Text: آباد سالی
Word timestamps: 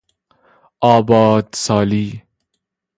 آباد 0.81 1.53
سالی 1.55 2.21